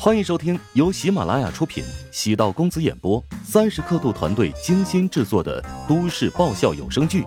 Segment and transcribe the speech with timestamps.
[0.00, 7.22] 欢迎收听由喜马拉雅出品、喜道公子演播、三十刻度团队精心制作的都市爆笑有声剧《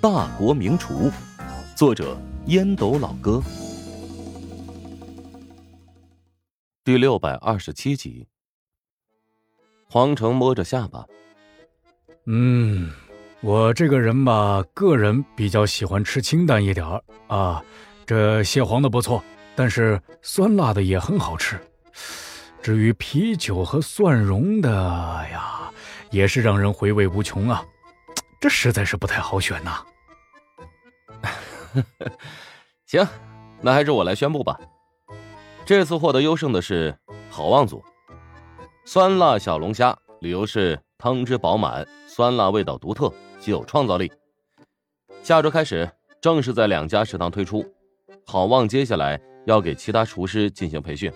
[0.00, 1.10] 大国名厨》，
[1.76, 2.16] 作者
[2.46, 3.42] 烟斗老哥，
[6.84, 8.28] 第六百二十七集。
[9.90, 11.04] 黄成摸着下巴，
[12.26, 12.88] 嗯，
[13.40, 17.60] 我这个人吧，个人比较喜欢吃清淡一点儿啊。
[18.06, 19.22] 这蟹黄的不错，
[19.56, 21.58] 但是酸辣的也很好吃。
[22.62, 25.70] 至于啤酒和蒜蓉的呀，
[26.10, 27.64] 也是让人回味无穷啊！
[28.40, 29.84] 这实在是不太好选呐。
[32.86, 33.06] 行，
[33.60, 34.58] 那还是我来宣布吧。
[35.64, 36.96] 这次获得优胜的是
[37.30, 37.82] 好望组，
[38.84, 44.12] 酸辣小龙虾，理由是汤汁饱满，酸辣味道独特，极有创造力。
[45.22, 45.90] 下周开始
[46.20, 47.64] 正式在两家食堂推出，
[48.26, 51.12] 好望接下来要给其他厨师进行培训。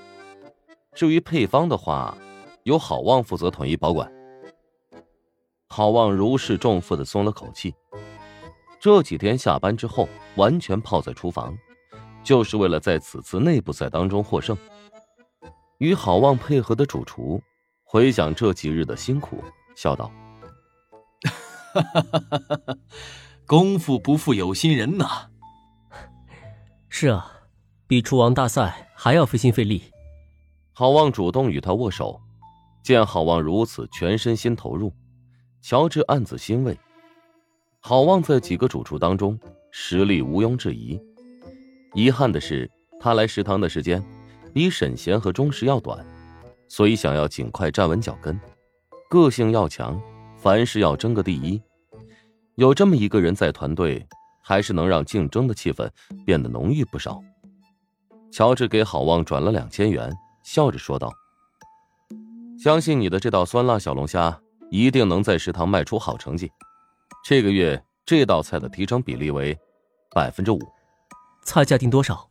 [0.96, 2.16] 至于配方的话，
[2.62, 4.11] 由好望负责统一保管。
[5.69, 7.75] 好望如释重负的松了口气，
[8.80, 11.55] 这几天下班之后完全泡在厨房，
[12.24, 14.56] 就是为了在此次内部赛当中获胜。
[15.77, 17.42] 与好望配合的主厨
[17.84, 20.11] 回想这几日的辛苦，笑道
[21.74, 22.78] ：“哈哈哈哈哈，
[23.44, 25.28] 功夫不负有心人呐。
[26.89, 27.30] 是啊，
[27.86, 29.83] 比厨王大赛还要费心费力。”
[30.78, 32.20] 郝望主动与他握手，
[32.82, 34.92] 见郝望如此全身心投入，
[35.62, 36.78] 乔治暗自欣慰。
[37.80, 41.00] 郝望在几个主厨当中实力毋庸置疑，
[41.94, 44.05] 遗憾的是他来食堂的时间
[44.52, 46.05] 比沈贤和钟石要短，
[46.68, 48.38] 所以想要尽快站稳脚跟，
[49.08, 49.98] 个性要强，
[50.36, 51.58] 凡事要争个第一。
[52.56, 54.06] 有这么一个人在团队，
[54.42, 55.88] 还是能让竞争的气氛
[56.27, 57.18] 变得浓郁不少。
[58.30, 60.14] 乔治给郝望转了两千元。
[60.47, 61.12] 笑着说道
[62.56, 66.48] ：“相信你的这道酸辣小龙虾一定能在食堂卖出好成绩。
[67.24, 69.58] 这个月这道菜的提成比例为
[70.14, 70.61] 百分之五。
[71.42, 72.30] 菜价定多少？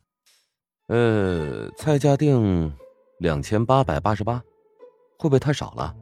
[0.88, 2.74] 呃，菜价定
[3.20, 4.42] 两千八百八十八，
[5.20, 5.94] 会不会太少了？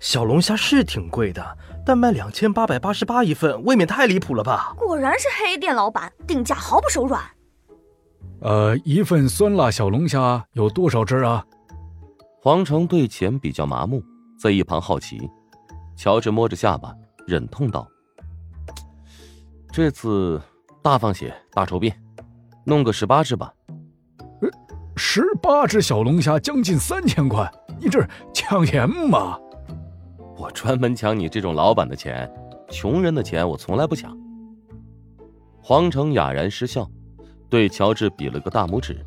[0.00, 4.74] 小龙虾是挺贵的，但卖两千八百八十八一份，未免太离谱了吧？
[4.78, 7.22] 果然是黑店老板，定价毫不手软。”
[8.44, 11.42] 呃，一份酸辣小龙虾有多少只啊？
[12.42, 14.04] 黄成对钱比较麻木，
[14.38, 15.18] 在一旁好奇。
[15.96, 16.94] 乔治摸着下巴，
[17.26, 17.88] 忍痛道
[19.72, 20.38] ：“这次
[20.82, 21.98] 大放血，大筹便，
[22.66, 23.50] 弄个十八只吧。”
[24.94, 27.50] 十八只小龙虾，将近三千块，
[27.80, 29.38] 你这抢钱吗？
[30.36, 32.30] 我专门抢你这种老板的钱，
[32.68, 34.14] 穷人的钱我从来不抢。
[35.62, 36.86] 黄成哑然失笑。
[37.54, 38.98] 对乔治比了个大拇指。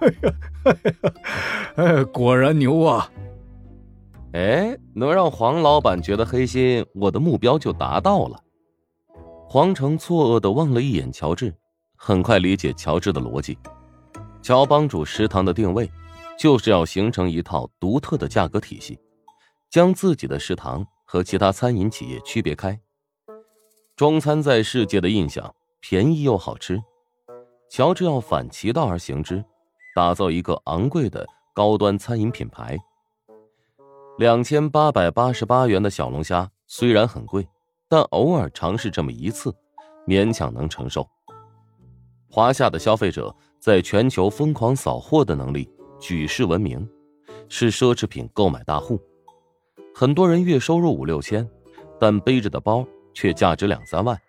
[0.04, 0.34] 哎呀，
[1.76, 3.10] 哎，果然牛啊！
[4.34, 8.38] 哎，能让黄老板觉得黑心，我的目标就达到了。
[9.48, 11.54] 黄成错愕的望了一眼乔治，
[11.96, 13.56] 很快理解乔治的逻辑。
[14.42, 15.90] 乔帮主食堂的定位，
[16.38, 18.98] 就是要形成一套独特的价格体系，
[19.70, 22.78] 将自己的食堂和其他餐饮企业区别开。
[23.96, 26.78] 中餐在世界的印象，便宜又好吃。
[27.70, 29.44] 乔治要反其道而行之，
[29.94, 32.76] 打造一个昂贵的高端餐饮品牌。
[34.18, 37.46] 两千八百八十八元的小龙虾虽然很贵，
[37.88, 39.54] 但偶尔尝试这么一次，
[40.04, 41.08] 勉强能承受。
[42.28, 45.70] 华夏的消费者在全球疯狂扫货的能力
[46.00, 46.86] 举世闻名，
[47.48, 49.00] 是奢侈品购买大户。
[49.94, 51.48] 很多人月收入五六千，
[52.00, 54.20] 但背着的包却价值两三万。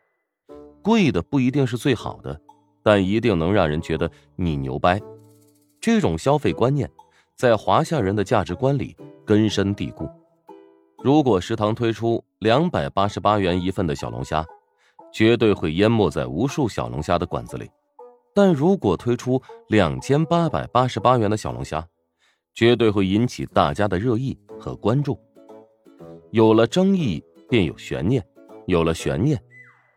[0.83, 2.39] 贵的不一定是最好的。
[2.83, 5.01] 但一定能让人觉得你牛掰，
[5.79, 6.89] 这种消费观念
[7.35, 10.09] 在华夏人的价值观里根深蒂固。
[11.03, 14.45] 如果食堂推出两百八十八元一份的小龙虾，
[15.11, 17.65] 绝对会淹没在无数小龙虾的馆子里；
[18.33, 21.85] 但如果推出两千八百八十八元的小龙虾，
[22.53, 25.19] 绝对会引起大家的热议和关注。
[26.31, 28.21] 有了争议，便有悬念；
[28.67, 29.41] 有了悬念，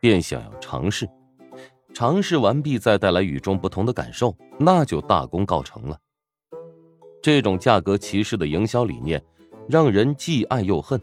[0.01, 1.09] 便想要尝试。
[1.95, 5.97] 尝试完毕，再带来与众不同的感受，那就大功告成了。
[7.23, 9.25] 这种价格歧视的营销理念，
[9.69, 11.01] 让人既爱又恨。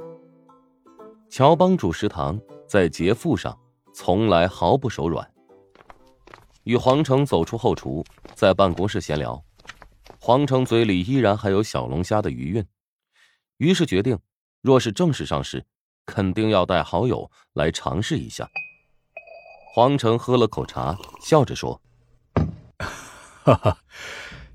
[1.30, 3.58] 乔帮主食堂在劫富上
[3.94, 5.26] 从来毫不手软。
[6.66, 8.04] 与黄成走出后厨，
[8.36, 9.42] 在办公室闲聊，
[10.20, 12.66] 黄成嘴里依然还有小龙虾的余韵，
[13.58, 14.20] 于是决定，
[14.62, 15.66] 若是正式上市，
[16.06, 18.48] 肯定要带好友来尝试一下。
[19.74, 21.82] 黄成喝了口茶，笑着说：
[23.42, 23.78] “哈哈，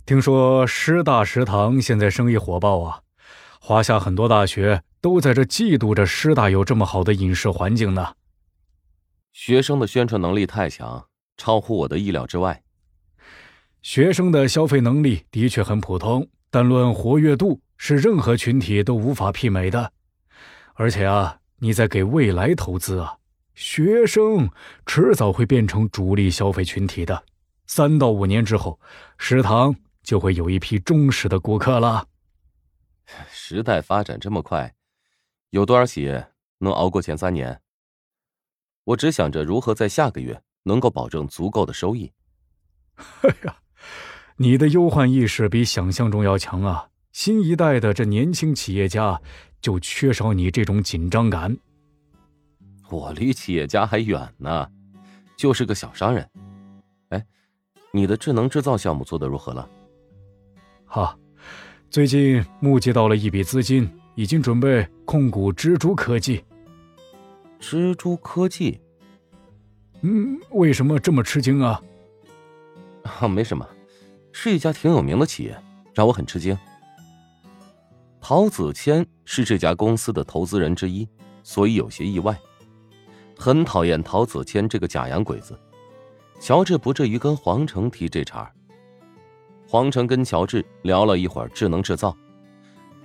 [0.05, 3.01] 听说师大食堂现在生意火爆啊，
[3.59, 8.13] 华夏很多大学都在这嫉妒着师大有这么好的饮食环境呢。
[9.33, 11.07] 学生的宣传能力太强，
[11.39, 12.63] 超乎我的意料之外。
[13.81, 19.93] 学生的消费能力的确很普通，但论活跃度是任何群体都无法媲美的。
[20.75, 23.17] 而且啊，你在给未来投资啊，
[23.57, 24.51] 学生
[24.85, 27.25] 迟早会变成主力消费群体的。
[27.67, 28.79] 三到五年之后，
[29.17, 32.07] 食堂就会有一批忠实的顾客了。
[33.31, 34.75] 时代发展这么快，
[35.51, 37.59] 有多少企业能熬过前三年？
[38.85, 42.13] 我只想着如何在下个月能够保证足够的收益。
[43.23, 43.57] 哎呀，
[44.37, 46.91] 你的忧患意识比想象中要强啊！
[47.11, 49.19] 新一代的这年轻企业家
[49.63, 51.57] 就缺少你这种紧张感。
[52.89, 54.69] 我离企业家还远呢，
[55.37, 56.29] 就是个小商人。
[57.09, 57.27] 哎，
[57.93, 59.69] 你的智能制造项目做的如何了？
[60.85, 61.19] 哈，
[61.91, 66.45] 最近募集到了一笔资金，已经准备控股蜘蛛科技。
[67.59, 68.81] 蜘蛛科技，
[70.03, 71.83] 嗯，为什么这么吃惊啊？
[73.03, 73.67] 啊，没什么，
[74.33, 75.61] 是一家挺有名的企业，
[75.93, 76.57] 让我很吃惊。
[78.21, 81.09] 陶子谦是这家公司的投资人之一，
[81.43, 82.39] 所以有些意外。
[83.39, 85.59] 很讨厌陶子谦这个假洋鬼子。
[86.41, 88.51] 乔治不至于跟黄成提这茬。
[89.67, 92.17] 黄成跟乔治聊了一会儿智能制造，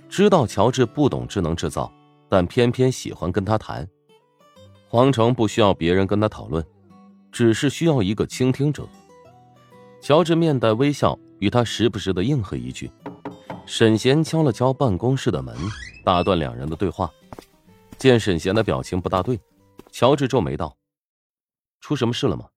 [0.08, 1.92] 知道乔治不懂智能制造，
[2.28, 3.88] 但偏偏喜欢跟他谈。
[4.88, 6.64] 黄成不需要别人跟他讨论，
[7.32, 8.86] 只是需要一个倾听者。
[10.00, 12.90] 乔治面带微笑，与他时不时的应和一句。
[13.64, 15.56] 沈贤敲了敲办公室的门，
[16.04, 17.10] 打断两人的对话。
[17.96, 19.40] 见沈贤的表情不大对，
[19.92, 20.78] 乔治皱眉道
[21.78, 22.50] ：“出什么事了吗？”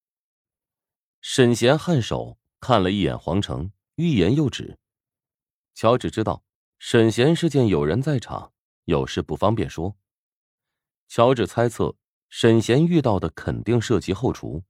[1.19, 4.79] 沈贤颔首看了一眼黄成，欲言又止。
[5.73, 6.43] 乔治知道
[6.79, 8.53] 沈贤是见有人在场，
[8.85, 9.97] 有事不方便说。
[11.09, 11.97] 乔治猜测
[12.29, 14.63] 沈贤遇到的肯定涉及后厨，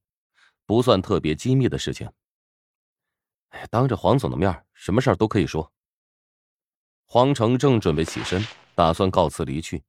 [0.65, 2.11] 不算特别机密的事情。
[3.69, 5.71] 当着黄总的面，什么事儿都可以说。
[7.05, 9.83] 黄成正准备起身，打算告辞离去，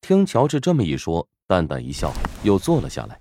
[0.00, 2.12] 听乔治这么一说，淡淡一笑，
[2.42, 3.20] 又坐了下来。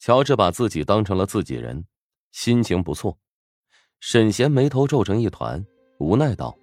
[0.00, 1.84] 乔治把自己当成了自己人，
[2.32, 3.16] 心情不错。
[4.00, 5.64] 沈贤眉头皱成一团，
[5.98, 6.56] 无奈道：“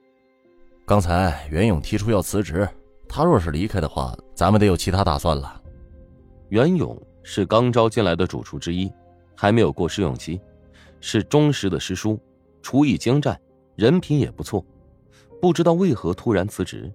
[0.86, 2.68] 刚才袁勇提出要辞职，
[3.08, 5.62] 他若是离开的话，咱们得有其他打算了。”
[6.50, 8.92] 袁勇是刚招进来的主厨之一，
[9.36, 10.40] 还没有过试用期，
[11.00, 12.20] 是忠实的师叔，
[12.62, 13.40] 厨艺精湛，
[13.76, 14.66] 人品也不错。
[15.42, 16.92] 不知道为何突然辞职，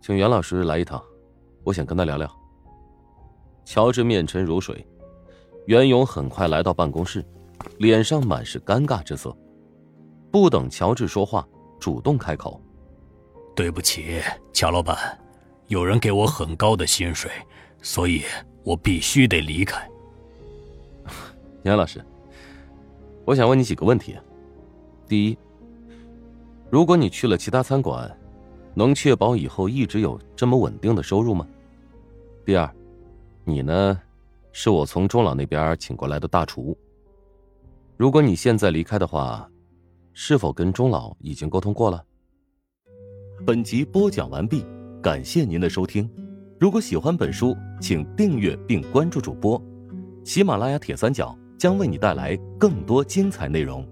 [0.00, 1.02] 请袁老师来一趟，
[1.64, 2.30] 我想跟他聊聊。
[3.64, 4.86] 乔治面沉如水，
[5.66, 7.24] 袁勇很快来到办公室，
[7.78, 9.36] 脸上满是尴尬之色。
[10.30, 11.46] 不等乔治说话，
[11.78, 12.60] 主动开口
[13.54, 14.20] ：“对不起，
[14.52, 15.18] 乔老板，
[15.68, 17.30] 有人给我很高的薪水，
[17.82, 18.22] 所以
[18.64, 19.88] 我必须得离开。”
[21.62, 22.04] 袁老师，
[23.24, 24.16] 我想问你几个问题。
[25.06, 25.38] 第一。
[26.70, 28.08] 如果你去了其他餐馆，
[28.74, 31.46] 能确保以后一直有这么稳定的收入吗？
[32.44, 32.68] 第二，
[33.44, 34.00] 你呢，
[34.52, 36.76] 是我从钟老那边请过来的大厨。
[37.96, 39.48] 如果你现在离开的话，
[40.12, 42.04] 是否跟钟老已经沟通过了？
[43.46, 44.64] 本集播讲完毕，
[45.02, 46.08] 感谢您的收听。
[46.58, 49.60] 如果喜欢本书，请订阅并关注主播，
[50.24, 53.86] 喜马拉雅铁三角将为你带来更多精彩内容。